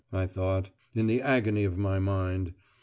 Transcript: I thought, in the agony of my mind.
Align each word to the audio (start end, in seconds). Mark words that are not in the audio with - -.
I 0.11 0.25
thought, 0.25 0.71
in 0.95 1.05
the 1.05 1.21
agony 1.21 1.63
of 1.63 1.77
my 1.77 1.99
mind. 1.99 2.55